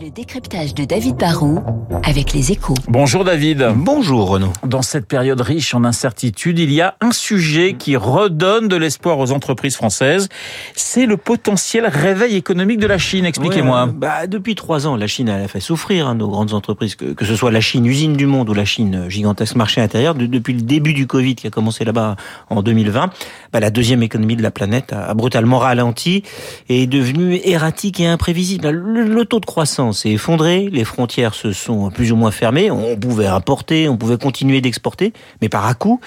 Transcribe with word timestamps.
Le 0.00 0.10
décryptage 0.10 0.74
de 0.74 0.84
David 0.84 1.16
Barrault 1.16 1.60
avec 2.04 2.32
les 2.32 2.52
échos. 2.52 2.74
Bonjour 2.88 3.24
David. 3.24 3.68
Bonjour 3.74 4.28
Renaud. 4.28 4.52
Dans 4.64 4.82
cette 4.82 5.06
période 5.06 5.40
riche 5.40 5.74
en 5.74 5.82
incertitudes, 5.82 6.58
il 6.58 6.72
y 6.72 6.80
a 6.80 6.94
un 7.00 7.10
sujet 7.10 7.74
qui 7.76 7.96
redonne 7.96 8.68
de 8.68 8.76
l'espoir 8.76 9.18
aux 9.18 9.32
entreprises 9.32 9.74
françaises. 9.74 10.28
C'est 10.74 11.06
le 11.06 11.16
potentiel 11.16 11.86
réveil 11.86 12.36
économique 12.36 12.78
de 12.78 12.86
la 12.86 12.98
Chine. 12.98 13.24
Expliquez-moi. 13.24 13.86
Ouais, 13.86 13.92
bah, 13.92 14.26
depuis 14.26 14.54
trois 14.54 14.86
ans, 14.86 14.94
la 14.94 15.06
Chine 15.06 15.30
a 15.30 15.48
fait 15.48 15.58
souffrir 15.58 16.06
hein, 16.06 16.14
nos 16.14 16.28
grandes 16.28 16.54
entreprises, 16.54 16.94
que, 16.94 17.06
que, 17.14 17.24
ce 17.24 17.34
soit 17.34 17.50
la 17.50 17.60
Chine 17.60 17.84
usine 17.84 18.16
du 18.16 18.26
monde 18.26 18.48
ou 18.50 18.54
la 18.54 18.64
Chine 18.66 19.06
gigantesque 19.08 19.56
marché 19.56 19.80
intérieur. 19.80 20.14
De, 20.14 20.26
depuis 20.26 20.52
le 20.52 20.62
début 20.62 20.94
du 20.94 21.06
Covid 21.06 21.34
qui 21.34 21.46
a 21.46 21.50
commencé 21.50 21.84
là-bas 21.84 22.14
en 22.50 22.62
2020, 22.62 23.10
bah, 23.52 23.60
la 23.60 23.70
deuxième 23.70 24.02
économie 24.02 24.36
de 24.36 24.42
la 24.42 24.52
planète 24.52 24.92
a, 24.92 25.06
a 25.06 25.14
brutalement 25.14 25.58
ralenti 25.58 26.22
et 26.68 26.84
est 26.84 26.86
devenue 26.86 27.40
erratique 27.42 27.98
et 27.98 28.06
imprévisible. 28.06 28.68
Le, 28.68 29.02
le 29.02 29.24
taux 29.24 29.40
de 29.40 29.46
croissance 29.46 29.57
s'est 29.64 30.10
effondré, 30.10 30.68
les 30.70 30.84
frontières 30.84 31.34
se 31.34 31.52
sont 31.52 31.90
plus 31.90 32.12
ou 32.12 32.16
moins 32.16 32.30
fermées, 32.30 32.70
on 32.70 32.96
pouvait 32.96 33.26
importer, 33.26 33.88
on 33.88 33.96
pouvait 33.96 34.18
continuer 34.18 34.60
d'exporter, 34.60 35.12
mais 35.42 35.48
par 35.48 35.66
à 35.66 35.74
coup. 35.74 36.00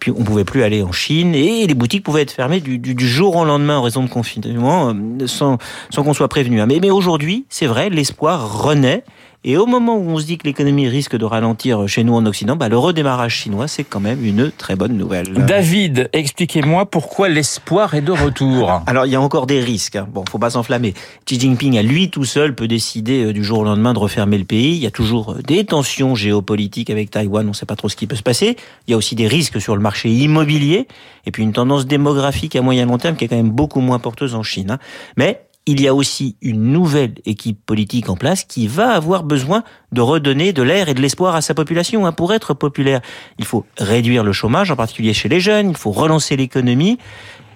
Puis 0.00 0.10
on 0.10 0.24
pouvait 0.24 0.44
plus 0.44 0.62
aller 0.62 0.82
en 0.82 0.92
Chine 0.92 1.34
et 1.34 1.66
les 1.66 1.74
boutiques 1.74 2.04
pouvaient 2.04 2.22
être 2.22 2.30
fermées 2.30 2.60
du, 2.60 3.08
jour 3.08 3.36
au 3.36 3.44
lendemain 3.44 3.78
en 3.78 3.82
raison 3.82 4.02
de 4.02 4.08
confinement 4.08 4.94
sans, 5.26 5.58
sans 5.90 6.02
qu'on 6.02 6.14
soit 6.14 6.28
prévenu. 6.28 6.60
Mais, 6.66 6.78
mais 6.80 6.90
aujourd'hui, 6.90 7.46
c'est 7.48 7.66
vrai, 7.66 7.88
l'espoir 7.88 8.62
renaît. 8.62 9.04
Et 9.48 9.56
au 9.56 9.66
moment 9.66 9.96
où 9.96 10.10
on 10.10 10.18
se 10.18 10.26
dit 10.26 10.38
que 10.38 10.44
l'économie 10.48 10.88
risque 10.88 11.16
de 11.16 11.24
ralentir 11.24 11.86
chez 11.86 12.02
nous 12.02 12.14
en 12.14 12.26
Occident, 12.26 12.56
bah, 12.56 12.68
le 12.68 12.76
redémarrage 12.76 13.32
chinois, 13.32 13.68
c'est 13.68 13.84
quand 13.84 14.00
même 14.00 14.24
une 14.24 14.50
très 14.50 14.74
bonne 14.74 14.96
nouvelle. 14.96 15.32
David, 15.46 16.10
expliquez-moi 16.12 16.86
pourquoi 16.86 17.28
l'espoir 17.28 17.94
est 17.94 18.00
de 18.00 18.10
retour. 18.10 18.82
Alors, 18.88 19.06
il 19.06 19.12
y 19.12 19.14
a 19.14 19.20
encore 19.20 19.46
des 19.46 19.60
risques. 19.60 20.00
Bon, 20.12 20.24
faut 20.28 20.40
pas 20.40 20.50
s'enflammer. 20.50 20.94
Xi 21.26 21.38
Jinping, 21.38 21.78
à 21.78 21.84
lui 21.84 22.10
tout 22.10 22.24
seul, 22.24 22.56
peut 22.56 22.66
décider 22.66 23.32
du 23.32 23.44
jour 23.44 23.60
au 23.60 23.64
lendemain 23.64 23.94
de 23.94 24.00
refermer 24.00 24.36
le 24.36 24.44
pays. 24.44 24.74
Il 24.74 24.82
y 24.82 24.86
a 24.86 24.90
toujours 24.90 25.36
des 25.46 25.64
tensions 25.64 26.16
géopolitiques 26.16 26.90
avec 26.90 27.12
Taïwan. 27.12 27.46
On 27.46 27.50
ne 27.50 27.54
sait 27.54 27.66
pas 27.66 27.76
trop 27.76 27.88
ce 27.88 27.94
qui 27.94 28.08
peut 28.08 28.16
se 28.16 28.24
passer. 28.24 28.56
Il 28.88 28.90
y 28.90 28.94
a 28.94 28.96
aussi 28.96 29.14
des 29.14 29.28
risques 29.28 29.60
sur 29.60 29.76
le 29.76 29.80
marché 29.80 30.10
immobilier. 30.10 30.88
Et 31.24 31.30
puis 31.30 31.44
une 31.44 31.52
tendance 31.52 31.86
démographique 31.86 32.56
à 32.56 32.62
moyen 32.62 32.86
long 32.86 32.98
terme 32.98 33.14
qui 33.14 33.24
est 33.24 33.28
quand 33.28 33.36
même 33.36 33.50
beaucoup 33.50 33.80
moins 33.80 34.00
porteuse 34.00 34.34
en 34.34 34.42
Chine. 34.42 34.78
Mais 35.16 35.45
il 35.66 35.80
y 35.80 35.88
a 35.88 35.94
aussi 35.94 36.36
une 36.40 36.72
nouvelle 36.72 37.14
équipe 37.24 37.58
politique 37.66 38.08
en 38.08 38.16
place 38.16 38.44
qui 38.44 38.68
va 38.68 38.90
avoir 38.90 39.24
besoin 39.24 39.64
de 39.92 40.00
redonner 40.00 40.52
de 40.52 40.62
l'air 40.62 40.88
et 40.88 40.94
de 40.94 41.02
l'espoir 41.02 41.34
à 41.34 41.40
sa 41.40 41.54
population. 41.54 42.10
Pour 42.12 42.32
être 42.32 42.54
populaire, 42.54 43.00
il 43.38 43.44
faut 43.44 43.66
réduire 43.76 44.22
le 44.22 44.32
chômage, 44.32 44.70
en 44.70 44.76
particulier 44.76 45.12
chez 45.12 45.28
les 45.28 45.40
jeunes, 45.40 45.70
il 45.70 45.76
faut 45.76 45.90
relancer 45.90 46.36
l'économie. 46.36 46.98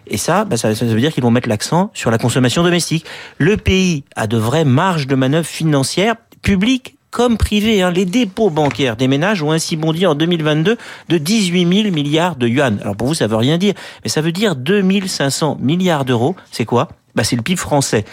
Et 0.09 0.17
ça, 0.17 0.45
bah 0.45 0.57
ça, 0.57 0.75
ça, 0.75 0.85
veut 0.85 1.01
dire 1.01 1.13
qu'ils 1.13 1.23
vont 1.23 1.31
mettre 1.31 1.49
l'accent 1.49 1.91
sur 1.95 2.11
la 2.11 2.19
consommation 2.19 2.65
domestique. 2.65 3.07
Le 3.39 3.57
pays 3.57 4.03
a 4.17 4.27
de 4.27 4.37
vraies 4.37 4.65
marges 4.65 5.07
de 5.07 5.15
manœuvre 5.15 5.47
financières 5.47 6.17
publiques 6.43 6.97
comme 7.11 7.37
privées. 7.37 7.83
Hein. 7.83 7.91
Les 7.91 8.07
dépôts 8.07 8.51
bancaires 8.51 8.97
des 8.97 9.09
ménages 9.09 9.43
ont 9.43 9.53
ainsi 9.53 9.77
bondi 9.77 10.07
en 10.07 10.15
2022 10.15 10.77
de 11.09 11.19
18 11.19 11.83
000 11.83 11.95
milliards 11.95 12.37
de 12.37 12.49
yuan. 12.49 12.79
Alors 12.81 12.97
pour 12.97 13.07
vous, 13.09 13.15
ça 13.15 13.29
veut 13.29 13.37
rien 13.37 13.59
dire, 13.59 13.75
mais 14.03 14.11
ça 14.11 14.21
veut 14.21 14.33
dire 14.33 14.57
2500 14.57 15.59
milliards 15.61 16.05
d'euros. 16.05 16.35
C'est 16.51 16.65
quoi? 16.65 16.89
Bah, 17.15 17.25
c'est 17.25 17.37
le 17.37 17.43
PIB 17.43 17.59
français. 17.59 18.05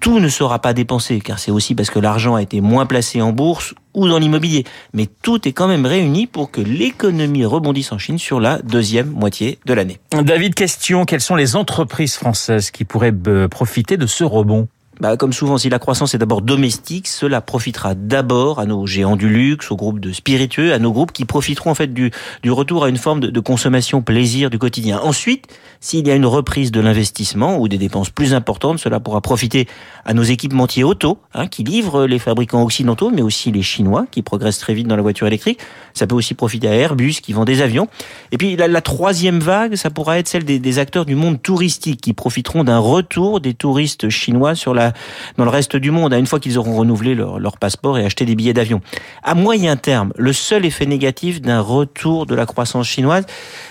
Tout 0.00 0.18
ne 0.18 0.28
sera 0.28 0.60
pas 0.60 0.72
dépensé, 0.72 1.20
car 1.20 1.38
c'est 1.38 1.50
aussi 1.50 1.74
parce 1.74 1.90
que 1.90 1.98
l'argent 1.98 2.34
a 2.34 2.42
été 2.42 2.62
moins 2.62 2.86
placé 2.86 3.20
en 3.20 3.32
bourse 3.32 3.74
ou 3.92 4.08
dans 4.08 4.18
l'immobilier. 4.18 4.64
Mais 4.94 5.06
tout 5.06 5.46
est 5.46 5.52
quand 5.52 5.68
même 5.68 5.84
réuni 5.84 6.26
pour 6.26 6.50
que 6.50 6.62
l'économie 6.62 7.44
rebondisse 7.44 7.92
en 7.92 7.98
Chine 7.98 8.18
sur 8.18 8.40
la 8.40 8.62
deuxième 8.62 9.10
moitié 9.10 9.58
de 9.66 9.74
l'année. 9.74 9.98
David, 10.12 10.54
question, 10.54 11.04
quelles 11.04 11.20
sont 11.20 11.36
les 11.36 11.54
entreprises 11.54 12.14
françaises 12.14 12.70
qui 12.70 12.84
pourraient 12.84 13.14
profiter 13.50 13.98
de 13.98 14.06
ce 14.06 14.24
rebond? 14.24 14.68
Bah, 15.00 15.16
comme 15.16 15.32
souvent, 15.32 15.58
si 15.58 15.68
la 15.68 15.78
croissance 15.78 16.14
est 16.14 16.18
d'abord 16.18 16.42
domestique, 16.42 17.08
cela 17.08 17.40
profitera 17.40 17.94
d'abord 17.94 18.58
à 18.60 18.66
nos 18.66 18.86
géants 18.86 19.16
du 19.16 19.28
luxe, 19.28 19.70
aux 19.70 19.76
groupes 19.76 20.00
de 20.00 20.12
spiritueux, 20.12 20.72
à 20.72 20.78
nos 20.78 20.92
groupes 20.92 21.12
qui 21.12 21.24
profiteront 21.24 21.70
en 21.70 21.74
fait 21.74 21.92
du, 21.92 22.10
du 22.42 22.50
retour 22.50 22.84
à 22.84 22.88
une 22.88 22.98
forme 22.98 23.20
de, 23.20 23.30
de 23.30 23.40
consommation 23.40 24.02
plaisir 24.02 24.50
du 24.50 24.58
quotidien. 24.58 25.00
Ensuite, 25.02 25.46
s'il 25.80 26.06
y 26.06 26.10
a 26.10 26.14
une 26.14 26.26
reprise 26.26 26.70
de 26.70 26.80
l'investissement 26.80 27.58
ou 27.58 27.68
des 27.68 27.78
dépenses 27.78 28.10
plus 28.10 28.34
importantes, 28.34 28.78
cela 28.78 29.00
pourra 29.00 29.20
profiter 29.20 29.66
à 30.04 30.12
nos 30.12 30.22
équipementiers 30.22 30.84
auto, 30.84 31.18
hein, 31.32 31.46
qui 31.46 31.64
livrent 31.64 32.06
les 32.06 32.18
fabricants 32.18 32.62
occidentaux, 32.62 33.10
mais 33.10 33.22
aussi 33.22 33.50
les 33.50 33.62
Chinois, 33.62 34.06
qui 34.10 34.22
progressent 34.22 34.58
très 34.58 34.74
vite 34.74 34.86
dans 34.86 34.96
la 34.96 35.02
voiture 35.02 35.26
électrique. 35.26 35.60
Ça 35.94 36.06
peut 36.06 36.14
aussi 36.14 36.34
profiter 36.34 36.68
à 36.68 36.74
Airbus, 36.74 37.14
qui 37.22 37.32
vend 37.32 37.44
des 37.44 37.62
avions. 37.62 37.88
Et 38.32 38.36
puis 38.36 38.56
la, 38.56 38.68
la 38.68 38.80
troisième 38.82 39.40
vague, 39.40 39.76
ça 39.76 39.90
pourra 39.90 40.18
être 40.18 40.28
celle 40.28 40.44
des, 40.44 40.58
des 40.58 40.78
acteurs 40.78 41.06
du 41.06 41.14
monde 41.14 41.40
touristique, 41.40 42.00
qui 42.00 42.12
profiteront 42.12 42.64
d'un 42.64 42.78
retour 42.78 43.40
des 43.40 43.54
touristes 43.54 44.10
chinois 44.10 44.54
sur 44.54 44.74
la 44.90 44.94
dans 45.36 45.44
le 45.44 45.50
reste 45.50 45.76
du 45.76 45.90
monde, 45.90 46.12
une 46.12 46.26
fois 46.26 46.40
qu'ils 46.40 46.58
auront 46.58 46.76
renouvelé 46.76 47.14
leur, 47.14 47.38
leur, 47.38 47.56
passeport 47.56 47.98
et 47.98 48.04
acheté 48.04 48.24
des 48.24 48.34
billets 48.34 48.52
d'avion. 48.52 48.80
À 49.22 49.34
moyen 49.34 49.76
terme, 49.76 50.12
le 50.16 50.32
seul 50.32 50.64
effet 50.64 50.86
négatif 50.86 51.40
d'un 51.40 51.60
retour 51.60 52.26
de 52.26 52.34
la 52.34 52.46
croissance 52.46 52.86
chinoise, 52.86 53.24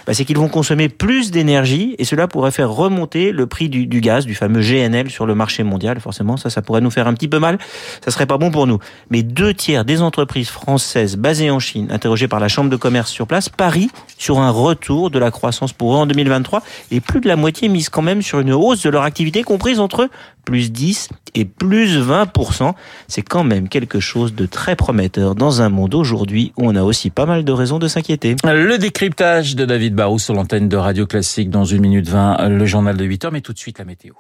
bah, 0.06 0.14
c'est 0.14 0.26
qu'ils 0.26 0.38
vont 0.38 0.50
consommer 0.50 0.90
plus 0.90 1.32
d'énergie 1.32 1.96
et 1.98 2.06
cela 2.06 2.28
pourrait 2.28 2.52
faire 2.52 2.72
remonter 2.72 3.32
le 3.32 3.48
prix 3.48 3.70
du, 3.70 3.88
du, 3.88 4.02
gaz, 4.02 4.26
du 4.26 4.36
fameux 4.36 4.62
GNL 4.62 5.10
sur 5.10 5.26
le 5.26 5.36
marché 5.36 5.64
mondial. 5.64 6.00
Forcément, 6.00 6.38
ça, 6.38 6.50
ça 6.50 6.62
pourrait 6.62 6.82
nous 6.82 6.92
faire 6.92 7.08
un 7.08 7.14
petit 7.14 7.28
peu 7.28 7.40
mal. 7.40 7.58
Ça 8.04 8.12
serait 8.12 8.26
pas 8.26 8.38
bon 8.38 8.52
pour 8.52 8.68
nous. 8.68 8.80
Mais 9.10 9.24
deux 9.24 9.54
tiers 9.54 9.86
des 9.86 10.02
entreprises 10.02 10.50
françaises 10.50 11.16
basées 11.16 11.52
en 11.52 11.60
Chine, 11.60 11.88
interrogées 11.92 12.28
par 12.28 12.40
la 12.40 12.48
Chambre 12.48 12.70
de 12.70 12.76
commerce 12.76 13.12
sur 13.12 13.28
place, 13.28 13.50
parient 13.50 13.92
sur 14.18 14.40
un 14.40 14.52
retour 14.52 15.10
de 15.10 15.20
la 15.20 15.32
croissance 15.32 15.74
pour 15.74 15.94
eux 15.94 15.98
en 15.98 16.06
2023 16.06 16.62
et 16.92 17.00
plus 17.00 17.22
de 17.22 17.28
la 17.28 17.36
moitié 17.36 17.70
mise 17.70 17.90
quand 17.90 18.02
même 18.02 18.22
sur 18.22 18.40
une 18.40 18.54
hausse 18.54 18.84
de 18.84 18.90
leur 18.90 19.04
activité 19.04 19.44
comprise 19.44 19.80
entre 19.80 20.10
plus 20.50 20.72
10 20.72 21.10
et 21.36 21.46
plus 21.46 22.00
20%. 22.00 22.74
C'est 23.08 23.22
quand 23.22 23.44
même 23.44 23.70
quelque 23.70 24.00
chose 24.00 24.34
de 24.34 24.48
très 24.48 24.76
prometteur 24.76 25.36
dans 25.36 25.62
un 25.62 25.70
monde 25.70 25.94
aujourd'hui 25.94 26.54
où 26.58 26.68
on 26.68 26.76
a 26.76 26.82
aussi 26.82 27.12
pas 27.12 27.28
mal 27.28 27.46
de 27.46 27.52
raisons 27.52 27.78
de 27.78 27.88
s'inquiéter. 27.88 28.36
Le 28.44 28.78
décryptage 28.78 29.56
de 29.56 29.66
David 29.66 29.94
Barou 29.94 30.18
sur 30.18 30.34
l'antenne 30.34 30.68
de 30.68 30.78
Radio 30.78 31.06
Classique 31.06 31.52
dans 31.52 31.66
une 31.66 31.82
minute 31.82 32.10
20, 32.10 32.50
le 32.50 32.66
journal 32.66 32.98
de 32.98 33.06
8 33.06 33.26
heures, 33.26 33.32
mais 33.32 33.42
tout 33.42 33.54
de 33.54 33.60
suite 33.60 33.78
la 33.78 33.86
météo. 33.86 34.14